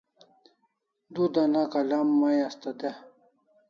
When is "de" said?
2.79-2.89